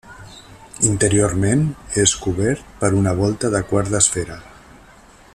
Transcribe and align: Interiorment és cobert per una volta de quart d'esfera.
Interiorment 0.91 1.61
és 2.03 2.15
cobert 2.23 2.73
per 2.79 2.91
una 3.03 3.13
volta 3.21 3.53
de 3.57 3.61
quart 3.73 3.93
d'esfera. 3.97 4.39